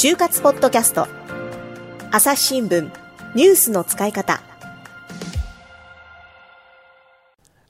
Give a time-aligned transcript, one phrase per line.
[0.00, 1.08] 就活ポッドキャスト。
[2.12, 2.88] 朝日新聞
[3.34, 4.40] ニュースの使い方。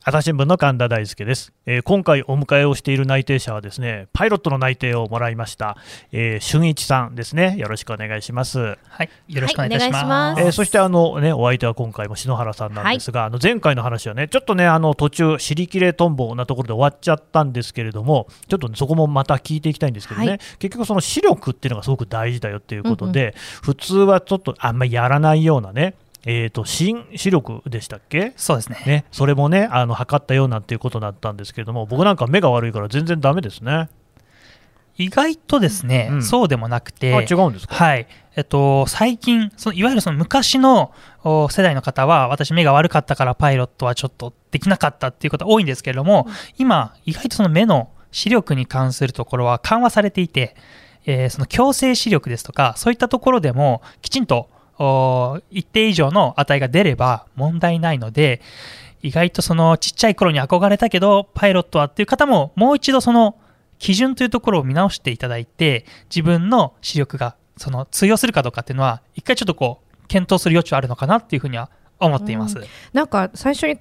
[0.08, 5.76] 朝日新聞の神田大輔です、えー、今回お迎えをしている内定者はですねパイロットの内定をもらいました、
[6.12, 7.58] えー、俊一さんですね。
[7.58, 8.58] よろしくお願いします。
[8.88, 10.38] はいよろしくお願いします。
[10.38, 25.96] はい、えー、そしてあのねお相手は今回も篠原さんなんですが、はい、あの前回の話はねちょっとねあの途中尻切れトンボなところで終わっちゃったんですけれどもちょっと、ね、そこもまた聞いていきたいんですけどね、はい、結局その視力っていうのがすごく大事だよっていうことで、うんうん、普通はちょっとあんまりやらないようなね
[26.26, 28.32] えーと、新視力でしたっけ？
[28.36, 28.82] そうですね。
[28.86, 33.88] ねそれもねあの測ったようなっていうことだったんですけれども僕なんか目が悪いから全然だめですね。
[34.96, 38.08] 意外とですね、うん、そうでもなくて違うんですか、はい。
[38.34, 40.92] えっと、最近そのいわゆるその昔の
[41.24, 50.56] 世代の方は私目が悪かったからパイロットはちょっとできなかったっていうことが多いんですけれども、うん、今意外とその目の視力に関するところは緩和されていて、
[51.06, 54.50] えー、その強制視力ですとかそういったところでもきちんと
[55.50, 58.40] 一定以上の値が出れば問題ないので、
[59.02, 63.36] 意外とそのちっちゃい頃に憧れたけど、パイロットはっていう方ももう一度その
[63.78, 72.56] 基準というところを見直していただいて、自分の視力がその通用するかどうかっていうのは、一回ちょっとこう、検討する余地はあるのかなっていうふうには思っています。
[72.92, 73.78] なんか最初に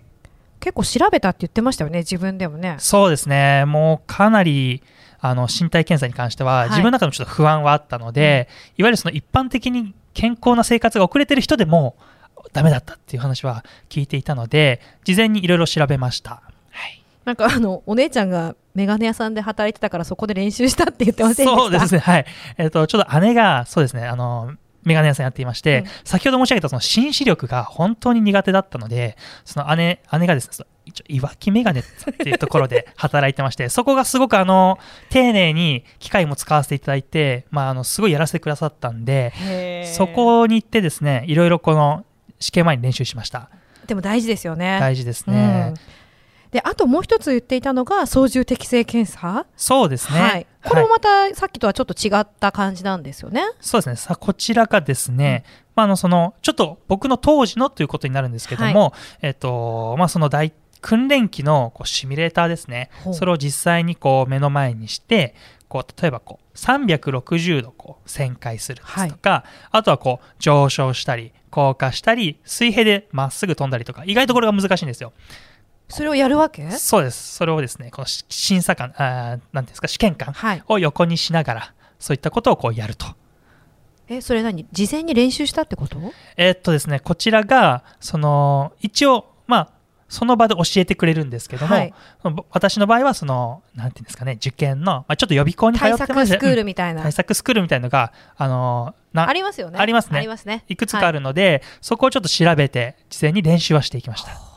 [0.59, 2.75] 結構調べたって言ってましたよね、自分でもね。
[2.79, 4.83] そうですね、もうかなり、
[5.19, 11.95] あの身体検査に関しては、自分の中でもちょっと不安はあったので、はい、いわゆるその一般的に健康な生活が遅れてる人でも
[12.51, 21.61] ダメだったっていう話は聞いていたので事前にいろいろ調べました、はい、なんかあのお姉ちゃんがメガネ屋さんで働いてたからそこで練習したって言ってませんでした？
[21.61, 21.99] そうですね。
[21.99, 22.25] はい。
[22.57, 24.05] えっ、ー、とちょっと姉がそうですね。
[24.05, 31.83] あのメガネ屋さんやっていまして、うん、先ほど申し上げたその新視力が本当に苦手だったので、その姉、姉がですね、一応、いわきメガネっ
[32.17, 42.05] ていうところで働いてまして、 そこがすごくあの、丁寧に機械も使わせていただいて、まあ、あの、すごいやらせてくださったんで、そこに行ってですね、いろいろこの
[42.39, 43.49] 試験前に練習しました。
[43.85, 44.77] でも大事ですよね。
[44.79, 45.67] 大事ですね。
[45.69, 45.73] うん。
[46.51, 49.45] であともう一つ言っていたのが操縦適正検査。
[49.55, 53.95] そうですね、はい、これもまたさっきとはちょっと違った感じなんですよね、はい、そうですね。
[53.95, 58.91] さこちらがですね、うん、まあ、あのそのちょっと僕の当時のということになるんですけども、はい、
[59.23, 62.89] えっとまあ、その大訓練機のこうシミュレーターですね。
[63.13, 65.35] それを実際にこう目の前にして
[65.67, 75.13] こう例えばこう360度こう旋回するですとか、はい、あとはこう上昇したり降下したり水平でまっすぐ飛んだりとか意外とこれが難しいんですよ。
[75.89, 76.69] それをやるわけ？
[76.71, 77.35] そうです。
[77.35, 80.33] それをですね、この審査官、あなんですか、試験官
[80.67, 83.07] を横にしながら、はい、そういったことをこうやると。
[84.09, 84.67] え、それ何？
[84.69, 85.97] 事前に練習したってこと？
[86.35, 89.27] えー、っとですね、こちらが、その、一応、まあ、
[90.09, 91.93] その場で教えてくれるんですけども、はい、
[92.51, 99.79] 私の場合はそのなんていうんですかね受験の、まあ、ちょっと予備校に通ってましスクールみたいな、対策スクールみたいなのがあのありますよね。
[99.79, 100.27] ありますね。
[100.45, 100.63] ね。
[100.67, 104.56] いくつかあるので、はい、そこをちょっと調べて事前に練習はしていきました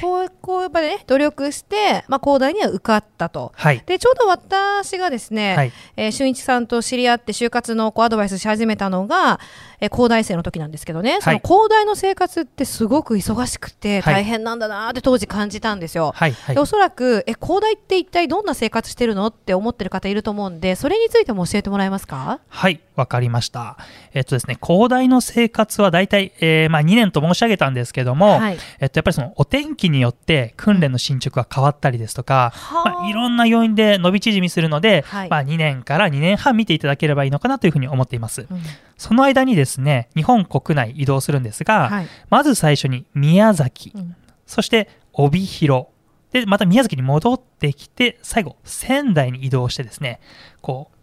[0.00, 9.40] そうこうやっぱりね努力して、まあ、高大には受かったと、はい、でちょうど私がですね、はい、えー、俊一さんと知り合って就活のこうアドバイスし始めたのが、
[9.80, 16.32] えー、高大生の時なんですけどね、はい、その高大の生活ってすごく忙しくて大変なんだなって当時感じたんですよ、はい。
[16.32, 22.40] はい、でおそらくえ高大って一体どんな生活してるのって思ってる方いると思うんでそれについても教えてもらえますか？
[22.48, 22.80] はい。
[22.94, 23.78] わかりました。
[24.12, 32.52] えっとですね高大の生活は大体、えーまあ、2年と申し上げたんですけども、はい、えっと、やっぱりそのお天気によって訓練の進捗が変わったりですとか、
[32.84, 38.46] まあ、いろんな要因で伸び縮みするので、はい、まあ、2年から2年半見ていただければいいのかなというふうに思っています。
[38.50, 38.62] うん、
[38.96, 44.16] その間にですね日本国内移動するんですが、はい、まず最初に宮崎、うん、
[44.46, 45.86] そして帯広。
[46.32, 50.18] でまた宮崎に戻ってきて最後仙台に移動してですね
[50.62, 50.96] こう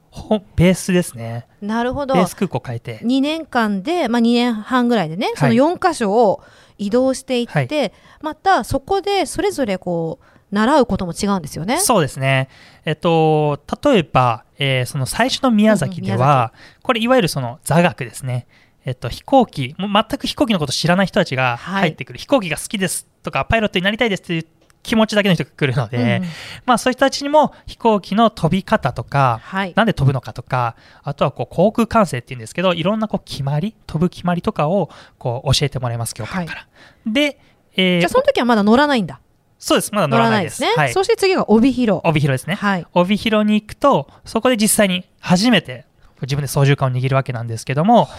[0.55, 1.47] ベースですね。
[1.61, 2.15] なるほど。
[2.15, 2.99] ベース空港変えて。
[2.99, 6.41] 2年間で、まあ、2年半ぐらいでね、その4箇所を
[6.77, 11.79] 移動していって、はい、またそこでそれぞれこう、習うことも違うんですよね。
[11.79, 12.49] そうですね。
[12.85, 18.47] えっと、例えば、えー、その最初の宮崎では、うん、これいわゆるその座学ですね。
[18.85, 24.45] えっと、飛行機、もう全く飛行機のこと知らない人たちが入ってくる、はい、飛行機が好きですとか、パイロットになりたいですっていう
[24.83, 26.27] 気持ちだけの人が来るので、うん、
[26.65, 36.61] まあそういう人たちにも飛行機の飛び方とか、はい、なんで飛ぶのかとか、あとはこう航空管制っていうんですけど、いろんなこう決まり、飛ぶ決まりとかをこう教えてもらいます、教官から。
[36.61, 36.67] は
[37.07, 37.39] い、で、
[37.75, 39.19] えー、じゃあその時はまだ乗らないんだ。
[39.59, 40.61] そうです、まだ乗らないです。
[40.61, 42.01] ですね、はい、そして次が帯広。
[42.05, 42.55] 帯広ですね。
[42.55, 45.85] はい、帯広に行くと、そこで実際に初めて
[46.21, 48.15] 自分で操縦桿を握るわけなんですけども、は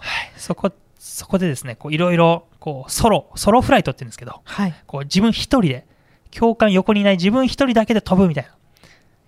[0.00, 5.85] い、そこ、そこでですね、いろいろ、こう、ソロ、ソロフライトって言うんですけど、はい、こう自分一人で、
[6.36, 8.50] 教官横にいない自分一人だけで飛ぶみたいな。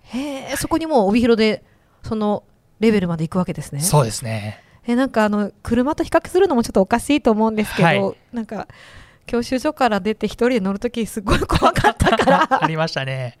[0.03, 1.63] へえ、そこにもう帯広で、
[2.03, 2.43] その、
[2.79, 3.81] レベルまで行くわけですね。
[3.81, 4.61] そうですね。
[4.85, 8.67] えなんかあの車と比較するのもちょっとおかしいと思うんですけど、はい、なんか
[9.25, 12.47] 教習所から出て一人で乗るときすごい怖かったから。
[12.63, 13.39] ありましたね。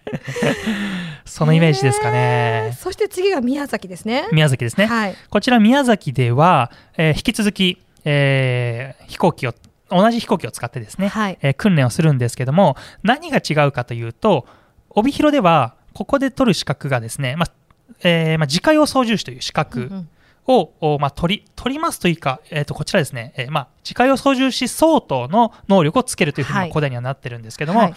[1.25, 4.27] そのイメージですかね、そして次が宮崎ですね。
[4.31, 9.53] 宮崎ですね、はい、こちら宮崎では、えー、引き続き、えー、飛行機を
[9.89, 14.45] 同じ飛行機を使ってですね、はい、えー、訓練をするんですけども何が違うかというと
[14.89, 17.51] 帯広ではここで取る資格がですね、まあ
[18.03, 20.09] えーまあ、自家用操縦士という資格、うんうん。
[20.51, 27.93] を、まあ、取り、取りますというか、えっ、ー、と、こちらですね、えー、まあ、自家用操縦士相当の能力をつけるというふうに、古代にはなってるんですけども、はい、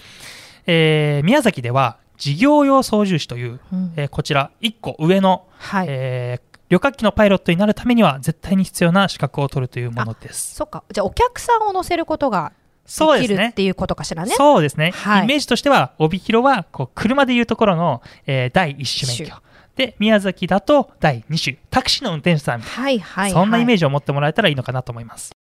[0.67, 10.55] えー、宮崎では、事業用操縦士という、うん、えー、こちら、1個上の、はい、えー、旅客機のパイロットになるためには絶対に必要な資格を取るというものです。
[10.55, 10.85] そっか。
[10.91, 12.55] じゃあ、お客さんを乗せることが
[12.87, 14.35] できるっていうことかしらね。
[14.35, 14.93] そうですね。
[14.93, 19.37] はい、イメージとしては、帯広はこう車でいうところの、えー、第一種免許。
[19.77, 25.33] で宮崎だと第2種タクシーの運転手さん、はいはい、はい、そんなイメージを持ってもらえたらいいのかなと思います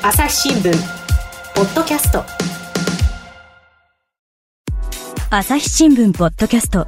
[0.00, 0.72] 朝日新聞
[1.54, 2.24] ポッドキャスト
[5.28, 6.86] 朝日新聞ポッドキャスト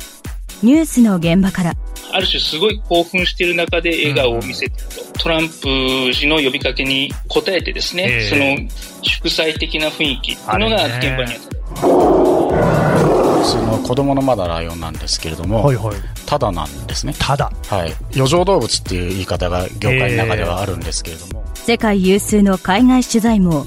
[0.62, 1.74] ニュースの現場から
[2.12, 8.70] ある種すごい興奮している中で笑顔を見せてると、うん、トランプ氏の呼びかけに応えてですね、えー、その
[9.02, 12.42] 祝祭的な雰囲気っていうのが現場にあった。
[13.44, 17.14] その子供のまだライオンなんですけれども、はいはい、ただなんですね。
[17.18, 17.50] ただ。
[17.66, 17.92] はい。
[18.14, 21.44] 余剰動物っていう言い方が業界の中ではあるんですけれども。
[21.54, 23.66] 世界有数の海外取材網、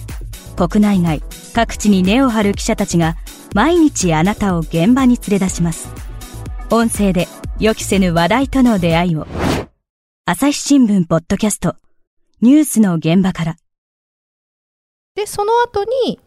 [0.55, 1.21] 国内外、
[1.53, 3.17] 各地に根を張る記者たちが、
[3.53, 5.89] 毎日あなたを現場に連れ出します。
[6.71, 9.25] 音声で予期せぬ話題との出会いを。
[10.25, 11.77] 朝日新聞ポッドキャスト、
[12.41, 13.57] ニュースの現場から。
[15.15, 16.19] で、その後に、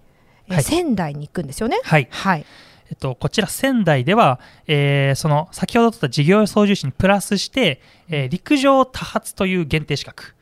[0.48, 1.78] はい、仙台に行くんですよね？
[1.84, 2.08] はい。
[2.10, 2.46] はい。
[2.90, 10.34] えっと、こちら仙台では、えー、その先ほど取った事業操縦士にプラスして、えー、陸上多発という限定資格、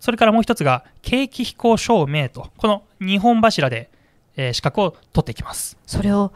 [0.00, 3.90] それからもう一つが景気飛行証明とこの2本柱で、
[4.36, 6.32] えー、資格を取っていきますそれを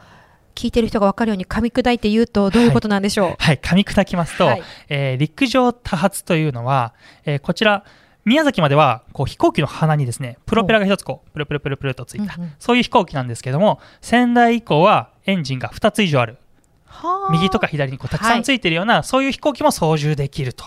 [0.61, 6.93] 聞いてる人が分かるように噛み砕いて言うとどういうことなんでしょう、はい、はい、噛み砕きますと、はい、えー、陸上多発というのは、
[7.25, 7.83] えー、こちら
[8.27, 16.37] 宮崎まではこう飛行機の鼻にですねプロペラが1つこうプルプルプルプルとついた、うんうん、そういう飛行機なんですけども仙台以降はエンジンが2つ以上ある。
[17.31, 20.65] 右とか左にこうたくさんついているような、はい、そういう飛行機も操縦できると。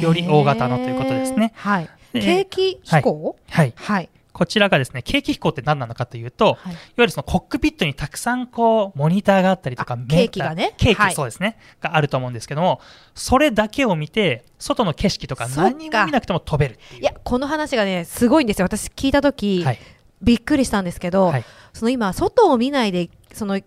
[0.00, 1.52] より大型のということですね。
[1.54, 10.74] はい、景気飛行、はい、はい、こちらがですね、景気飛行って何なのかというと、はい、いわゆるそのコックピットにたくさんこう、モニターがあったりとか、ケーキがね。
[10.76, 12.80] ケーキ、そうですね、があると思うんですけども、
[13.14, 18.66] それだけを見て、外の景色とか何も見なくても飛べるいいや、この話がね、すごいんですよ。
[18.66, 19.78] 私聞いたとき、はい、
[20.20, 23.60] びっくりしたんですけど、はい、その今、外を見ないで、その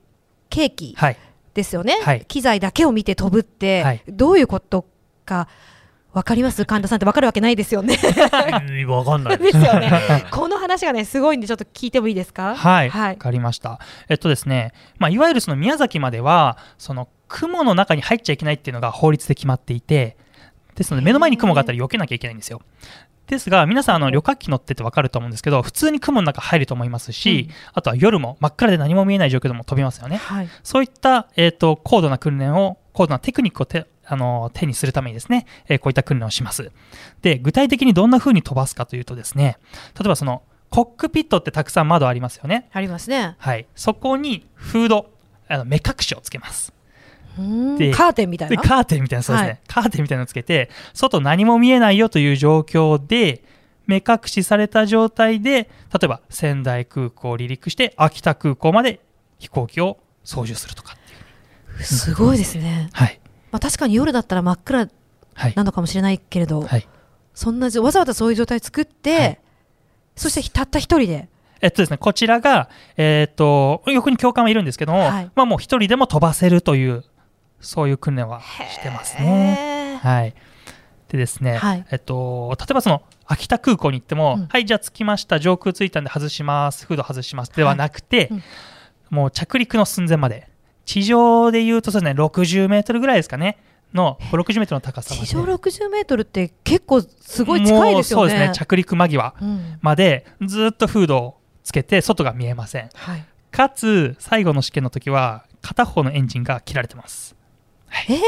[0.50, 0.98] ケーキ
[1.54, 4.86] ですよね、機材だけを見て飛ぶって、どういうこと
[5.24, 5.48] か。
[6.14, 6.66] わかります？
[6.66, 7.98] 神田さんってわかるわけないですよね
[8.88, 9.92] わかんない ですよね。
[10.32, 12.56] この話がね、すごいんで、ちょっと聞いてもいいですか？
[12.56, 12.90] はい。
[12.90, 13.80] わ、かりました。
[14.10, 20.18] えっとですね、まあ、いわゆるその宮崎までは、その雲の中に入っちゃいけないっていうのが法律で決まっていて、
[20.76, 22.62] ですので、目の前に雲があったら避けなきゃいけないんですよ。
[23.28, 30.18] ですが、皆さん、あの旅客機乗ってて分かると思うんですけど、普通に雲の中入ると思いますし、うん、あとは夜も真っ暗で何も見えない状況でも飛びますよね。
[30.18, 36.72] はい、そういった、えーと高度な訓練を、高度なテクニックをてあの手にするためにですね、えー、こういった訓練をします。
[37.22, 39.58] で、具体的にどんな風に飛ばすかというとですね、
[40.00, 42.70] 例えばそのコックピットってたくさん窓ありますよね。
[42.72, 43.36] ありますね。
[43.38, 43.68] はい。
[43.76, 45.10] そこにフード、
[45.48, 46.74] あの目隠しをつけます。
[47.78, 48.60] でカーテンみたいな？
[48.64, 53.44] カーテンみたいなそうですね、はい、カーテンみたいなのつけて外何も見えないよという状況で
[53.86, 55.70] 目隠しされた状態で例
[56.06, 59.02] えば仙台空港を離陸して秋田空港まで
[59.38, 60.98] 飛行機を操縦するとか
[61.80, 63.20] すごいですね、はい、
[63.58, 64.88] まあ、確かに夜だったら真っ暗
[65.56, 66.88] なのかもしれないけれど、はい、
[67.34, 69.40] そんなわざわざそういう状態作って、はい、
[70.16, 71.28] そしてたった一人で。
[71.60, 77.04] えっとですね、こちらが、えー、っと横に教官はいるんですけども、はい、まあ、もう一人でも飛ばせるという
[77.60, 80.00] そういう訓練はしてますね。
[80.04, 80.36] はい、
[81.10, 88.44] でですね、はい、えっと、例えばその秋田空港に行っても、うん、はいじゃあ着きました上空着いたんで外しますフード外しますではなくて、うん、
[89.10, 90.48] もう着陸の寸前まで
[90.88, 93.58] 地上でいうとそうですね60メートルぐらいですかね
[93.94, 98.30] の60メートルの高さ地上60メートルって結構すごい近いですよね。
[98.32, 99.36] そうですね着陸間際
[99.82, 102.90] までずっとフードをつけて外が見えません。
[102.96, 107.36] はい、かつ最後の試験の時は片方のエンジンが切られてます。
[107.88, 108.20] はい、えー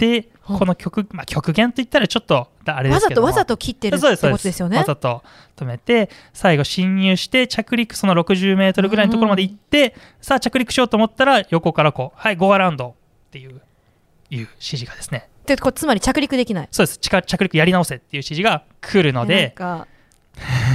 [0.00, 4.78] で、この極,、まあ、極限といったらちょっとあれですけどわざとわざと切ってるってことですよね。
[4.78, 5.22] わざと
[5.56, 12.96] 止めて最後侵入して着陸その60メートルぐらいのところまで行って、さあ着陸しようと思ったら横からこうはいゴーアラウンド
[13.28, 13.60] っていういう
[14.30, 15.28] 指示がですね。
[15.44, 16.68] でこつまり着陸できない。
[16.70, 16.98] そうです。
[16.98, 19.54] 着陸やり直せっていう指示が来るので。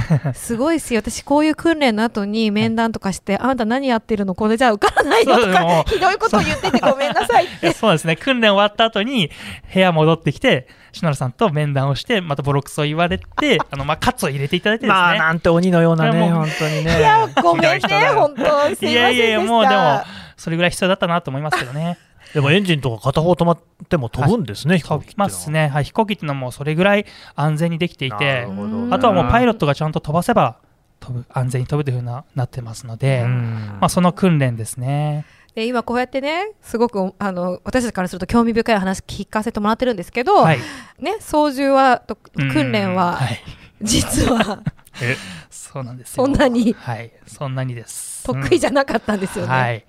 [0.34, 1.00] すごいですよ。
[1.00, 7.72] 私こういう訓練の後に面談とかして、あんた何やってるのこれじゃ受からないよとか ひどいことを言っててごめんなさいって。
[7.72, 8.16] そうですね。
[8.16, 9.30] 訓練終わった後に
[9.72, 15.00] 部屋戻ってきて篠原さんと面談をしてまたボロクソ言われて あの、まあ、カツを入れていただいてですね。
[15.00, 16.30] まあなんて鬼のようなね。
[16.30, 16.98] 本当にね。
[16.98, 17.80] いやごめんね
[18.14, 20.02] 本当いやいやいやもうでも
[20.36, 21.98] それぐらい必要だったなと思いますけどね
[22.34, 28.46] でもエンジンとか片方止まっても飛ぶんですね、はい、飛びますね、はい、飛行機っていうのはもうそれぐらい安全にできていて、
[28.90, 30.58] あとはもうパイロットがちゃんと飛ばせば
[31.00, 35.24] 飛ぶ安全に飛ぶというふうななってますので、まあ、その訓練ですね。
[35.54, 40.58] で今こうやってねすごくあの私たちからすると興味深い話聞かせてもらってるんですけど、はい、
[40.98, 43.40] ね操縦はと訓練は、はい、
[43.80, 44.62] 実は
[45.00, 45.16] え
[45.48, 48.24] そうなんですそんなにはいそんなにです。
[48.24, 49.84] 得意じゃなかったんですよね、はい、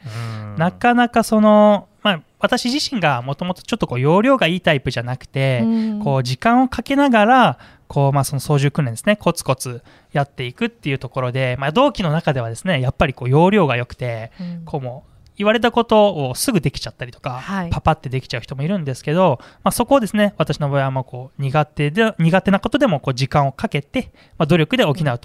[0.57, 1.96] なかなかそのまあ
[2.39, 5.63] 私自身がもともとちょっとこう容量がいいタイプじゃなくて、
[6.03, 14.31] こう時間をかけながらこうまあその操縦訓練ですねコツコツやっていくっていうところで、まあ、同期の中ではですねやっぱりこう容量が良くて、
[14.65, 15.05] こうも
[15.37, 25.19] 言われたことをすぐできちゃったりとか、はい、パパってできちゃう人もいるんですけど、まあ、そこをですね私の場合はもうこう苦手で苦手なことでもこう時間をかけて、まあ、努力で補うと、うん、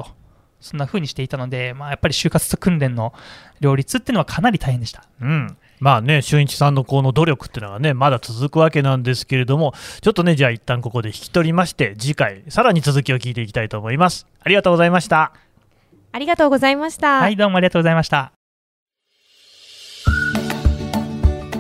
[0.63, 3.13] そんな風にしていたので、まあ、やっぱり就活と訓練の
[3.61, 5.05] 両立っていうのはかなり大変でした。
[5.21, 14.29] うんまあね、俊一さんのこの努力っていうのはね、まだ続くわけなんですけれども、ちょっとね、じゃあ一旦ここで引き取りまして、次回、さらに続きを聞いていきたいと思います。
[14.45, 15.33] ありがとうございました。
[16.13, 17.19] ありがとうございました。
[17.19, 18.31] はい、どうもありがとうございました。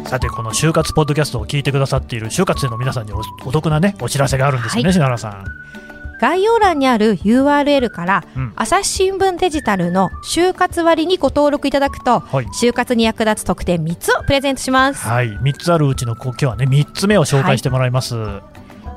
[0.06, 5.44] さて、この就活ポッドキャストを聞いてくださっている就活生の皆さんにおお得なね、お知らせがあるんですよね、はい、篠原さん。
[6.22, 15.04] 概要欄にある URL から、うん、朝日新聞デジタルの就活割にご登録いただくと、はい、就活に役立つ特典3つをプレゼントします。
[15.04, 18.14] はい、3つあるうちの今日はね3つ目を紹介してもらいます。
[18.14, 18.42] は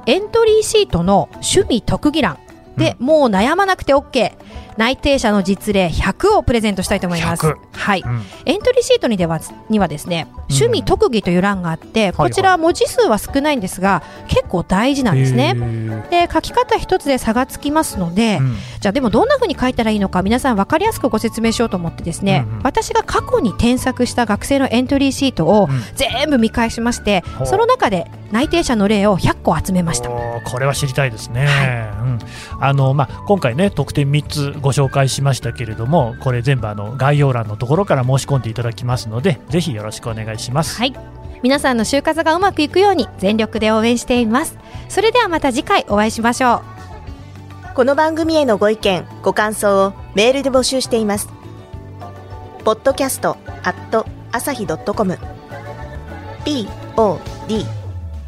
[0.05, 2.37] い、エントリーシートの趣味特技欄
[2.77, 4.33] で、うん、もう悩まなくて OK
[4.77, 7.55] 内定者の実例100をプレゼントしたいと思います。
[7.71, 9.39] はい、うん、エントリーシートにでは
[9.69, 15.55] にはですね、趣味特技という欄があって、うん、こちら文字数は少ないんですが、結構大事なんですね。
[16.09, 30.09] で、書き方一つで差がつきますので、うん、じゃあでもどんな風に書いたらいいのか皆さん分かりやすくご説明しようと思ってですね、うんうん、私が過去に添削した学生のエントリーシートを全部見返しまして、その中で内定者の例を100個集めました。
[30.09, 31.45] これは知りたいですね。
[31.45, 32.19] はい、
[32.59, 40.77] あのまあ今回ね特典3つご紹介しましたけれどもこれ全部あの概要欄のところから申し込んでいただきますのでぜひよろしくお願いします。
[40.77, 40.93] はい。
[41.43, 44.57] 皆さんの就活がうまくいくように全力で応援しています。
[44.89, 46.55] それではまた次回お会いしましょ
[47.71, 47.73] う。
[47.73, 51.29] この番組へのご意見ご感想をメールで募集しています。
[52.65, 55.17] ポッドキャストアット朝日ドットコム